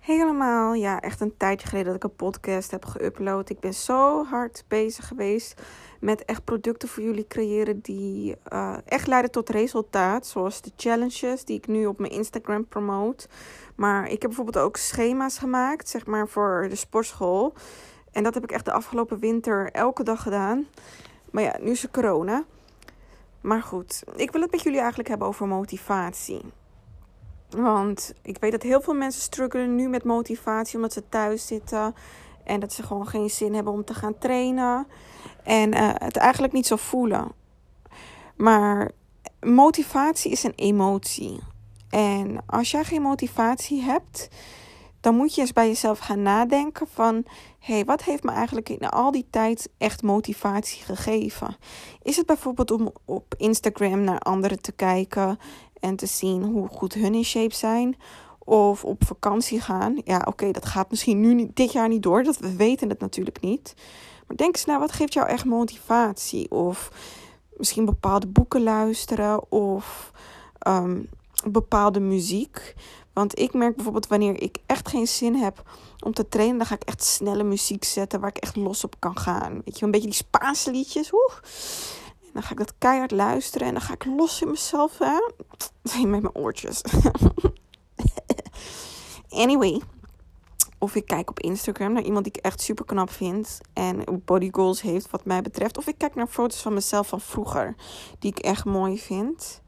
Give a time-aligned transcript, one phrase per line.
[0.00, 3.44] Hey allemaal, ja, echt een tijdje geleden dat ik een podcast heb geüpload.
[3.44, 5.62] Ik ben zo hard bezig geweest
[6.00, 10.26] met echt producten voor jullie creëren die uh, echt leiden tot resultaat.
[10.26, 13.28] Zoals de challenges die ik nu op mijn Instagram promote.
[13.74, 17.52] Maar ik heb bijvoorbeeld ook schema's gemaakt, zeg maar, voor de sportschool.
[18.12, 20.66] En dat heb ik echt de afgelopen winter elke dag gedaan.
[21.30, 22.44] Maar ja, nu is er corona.
[23.40, 26.40] Maar goed, ik wil het met jullie eigenlijk hebben over motivatie.
[27.56, 31.94] Want ik weet dat heel veel mensen struggelen nu met motivatie omdat ze thuis zitten.
[32.44, 34.86] En dat ze gewoon geen zin hebben om te gaan trainen.
[35.44, 37.32] En uh, het eigenlijk niet zo voelen.
[38.36, 38.90] Maar
[39.40, 41.40] motivatie is een emotie.
[41.90, 44.28] En als jij geen motivatie hebt,
[45.00, 47.24] dan moet je eens bij jezelf gaan nadenken van...
[47.58, 51.56] hé, hey, wat heeft me eigenlijk in al die tijd echt motivatie gegeven?
[52.02, 55.38] Is het bijvoorbeeld om op Instagram naar anderen te kijken
[55.80, 57.96] en te zien hoe goed hun in shape zijn.
[58.38, 60.00] Of op vakantie gaan.
[60.04, 62.22] Ja, oké, dat gaat misschien nu niet, dit jaar niet door.
[62.22, 63.74] Dat, we weten het natuurlijk niet.
[64.26, 66.50] Maar denk eens na, wat geeft jou echt motivatie?
[66.50, 66.92] Of
[67.56, 69.50] misschien bepaalde boeken luisteren.
[69.52, 70.12] Of
[70.68, 71.08] um,
[71.44, 72.74] bepaalde muziek.
[73.20, 75.62] Want ik merk bijvoorbeeld wanneer ik echt geen zin heb
[76.04, 78.94] om te trainen, dan ga ik echt snelle muziek zetten waar ik echt los op
[78.98, 79.62] kan gaan.
[79.64, 81.12] Weet je, een beetje die Spaanse liedjes.
[81.12, 81.34] Oeh.
[82.22, 84.98] En dan ga ik dat keihard luisteren en dan ga ik los in mezelf.
[84.98, 85.18] Hè?
[86.06, 86.82] Met mijn oortjes.
[89.44, 89.80] anyway.
[90.78, 93.60] Of ik kijk op Instagram naar iemand die ik echt super knap vind.
[93.72, 95.78] En body goals heeft wat mij betreft.
[95.78, 97.74] Of ik kijk naar foto's van mezelf van vroeger.
[98.18, 99.62] Die ik echt mooi vind.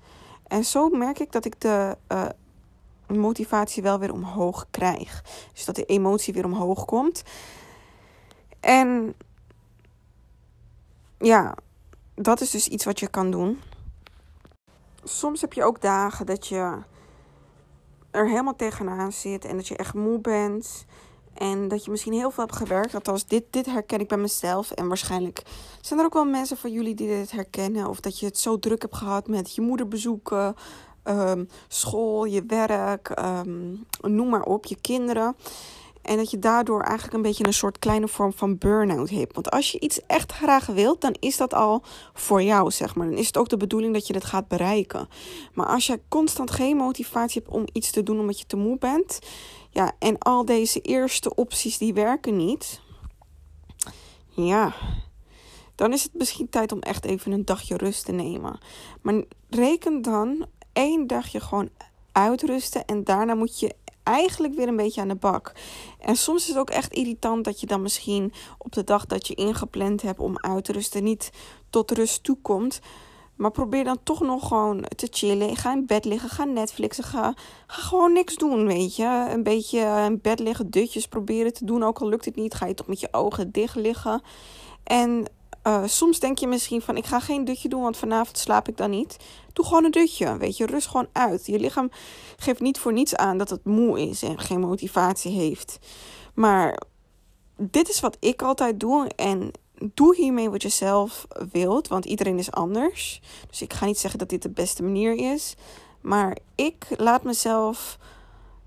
[0.46, 2.26] En zo merk ik dat ik de uh,
[3.18, 5.24] motivatie wel weer omhoog krijg.
[5.52, 7.22] Dus dat de emotie weer omhoog komt.
[8.60, 9.14] En
[11.18, 11.54] ja,
[12.14, 13.60] dat is dus iets wat je kan doen.
[15.04, 16.78] Soms heb je ook dagen dat je
[18.10, 20.84] er helemaal tegenaan zit en dat je echt moe bent.
[21.34, 22.94] En dat je misschien heel veel hebt gewerkt.
[22.94, 24.70] Althans, dit, dit herken ik bij mezelf.
[24.70, 25.42] En waarschijnlijk
[25.80, 27.88] zijn er ook wel mensen van jullie die dit herkennen.
[27.88, 30.54] Of dat je het zo druk hebt gehad met je moeder bezoeken,
[31.04, 35.36] um, school, je werk, um, noem maar op, je kinderen.
[36.02, 39.34] En dat je daardoor eigenlijk een beetje een soort kleine vorm van burn-out hebt.
[39.34, 41.82] Want als je iets echt graag wilt, dan is dat al
[42.12, 43.06] voor jou, zeg maar.
[43.06, 45.08] Dan is het ook de bedoeling dat je het gaat bereiken.
[45.54, 48.78] Maar als je constant geen motivatie hebt om iets te doen omdat je te moe
[48.78, 49.18] bent.
[49.70, 52.80] Ja, en al deze eerste opties die werken niet.
[54.28, 54.74] Ja,
[55.74, 58.58] dan is het misschien tijd om echt even een dagje rust te nemen.
[59.00, 61.68] Maar reken dan één dagje gewoon
[62.12, 62.84] uitrusten.
[62.84, 65.52] En daarna moet je eigenlijk weer een beetje aan de bak.
[65.98, 69.26] En soms is het ook echt irritant dat je dan misschien op de dag dat
[69.26, 71.30] je ingepland hebt om uit te rusten niet
[71.70, 72.80] tot rust toekomt.
[73.36, 75.56] Maar probeer dan toch nog gewoon te chillen.
[75.56, 77.34] Ga in bed liggen, ga Netflixen, ga,
[77.66, 79.26] gewoon niks doen, weet je.
[79.30, 81.82] Een beetje in bed liggen, dutjes proberen te doen.
[81.82, 84.22] Ook al lukt het niet, ga je toch met je ogen dicht liggen.
[84.84, 85.26] En
[85.66, 88.76] uh, soms denk je misschien van ik ga geen dutje doen, want vanavond slaap ik
[88.76, 89.16] dan niet.
[89.52, 91.46] Doe gewoon een dutje, weet je, rust gewoon uit.
[91.46, 91.90] Je lichaam
[92.36, 95.78] geeft niet voor niets aan dat het moe is en geen motivatie heeft.
[96.34, 96.82] Maar
[97.56, 99.50] dit is wat ik altijd doe en
[99.94, 103.20] doe hiermee wat je zelf wilt, want iedereen is anders.
[103.50, 105.54] Dus ik ga niet zeggen dat dit de beste manier is,
[106.00, 107.98] maar ik laat mezelf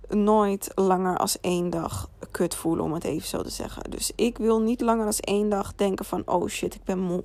[0.10, 3.92] nooit langer als één dag kut voelen, om het even zo te zeggen.
[3.92, 7.24] Dus ik wil niet langer als één dag denken van, oh shit, ik ben moe.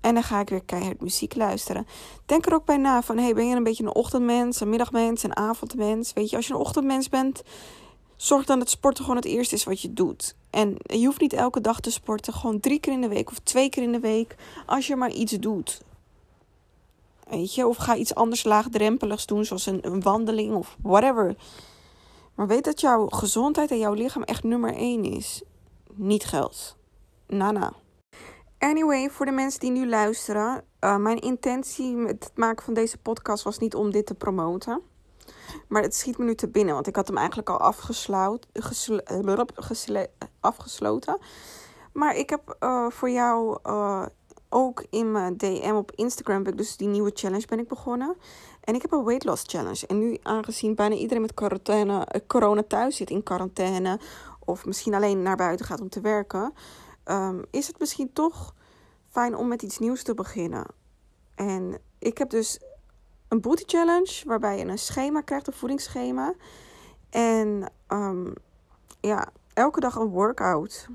[0.00, 1.86] En dan ga ik weer keihard muziek luisteren.
[2.26, 5.22] Denk er ook bij na van, hey, ben je een beetje een ochtendmens, een middagmens,
[5.22, 6.12] een avondmens?
[6.12, 7.42] Weet je, als je een ochtendmens bent,
[8.16, 10.34] zorg dan dat sporten gewoon het eerste is wat je doet.
[10.50, 13.38] En je hoeft niet elke dag te sporten, gewoon drie keer in de week of
[13.38, 15.82] twee keer in de week, als je maar iets doet.
[17.30, 21.36] Weet je, of ga iets anders laagdrempeligs doen, zoals een, wandeling of whatever.
[22.34, 25.42] Maar weet dat jouw gezondheid en jouw lichaam echt nummer één is.
[25.92, 26.76] Niet geld.
[27.26, 27.72] Nana.
[28.58, 30.64] Anyway, voor de mensen die nu luisteren.
[30.80, 34.80] Uh, mijn intentie met het maken van deze podcast was niet om dit te promoten.
[35.68, 38.50] Maar het schiet me nu te binnen, want ik had hem eigenlijk al afgesloten.
[40.40, 41.18] afgesloten.
[41.92, 43.58] Maar ik heb uh, voor jou
[44.48, 48.16] ook in mijn DM op Instagram ben ik dus die nieuwe challenge ben ik begonnen.
[48.60, 49.86] En ik heb een weight loss challenge.
[49.86, 54.00] En nu aangezien bijna iedereen met quarantaine, eh, corona thuis zit in quarantaine
[54.44, 56.52] of misschien alleen naar buiten gaat om te werken,
[57.04, 58.54] um, is het misschien toch
[59.08, 60.66] fijn om met iets nieuws te beginnen.
[61.34, 62.60] En ik heb dus
[63.28, 66.34] een booty challenge waarbij je een schema krijgt, een voedingsschema.
[67.10, 68.32] En um,
[69.00, 70.88] ja, elke dag een workout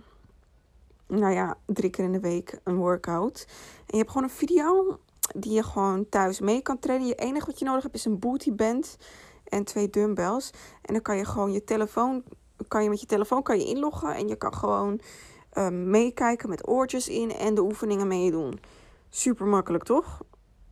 [1.20, 3.46] nou ja, drie keer in de week een workout.
[3.78, 5.00] En je hebt gewoon een video
[5.36, 7.08] die je gewoon thuis mee kan trainen.
[7.08, 8.98] Je enige wat je nodig hebt is een booty band
[9.44, 10.52] en twee dumbbells.
[10.82, 12.24] En dan kan je gewoon je telefoon,
[12.68, 15.02] kan je met je telefoon kan je inloggen en je kan gewoon
[15.58, 18.60] um, meekijken met oortjes in en de oefeningen meedoen.
[19.10, 20.22] Super makkelijk, toch?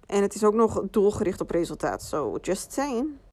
[0.06, 2.04] En het is ook nog doelgericht op resultaat.
[2.04, 3.20] So, just saying.